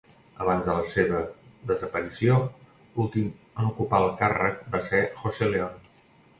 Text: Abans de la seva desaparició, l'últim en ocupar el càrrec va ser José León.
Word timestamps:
Abans 0.43 0.63
de 0.69 0.77
la 0.77 0.85
seva 0.91 1.19
desaparició, 1.73 2.39
l'últim 2.97 3.29
en 3.35 3.71
ocupar 3.75 4.03
el 4.09 4.13
càrrec 4.25 4.67
va 4.77 4.85
ser 4.91 5.07
José 5.23 5.55
León. 5.57 5.81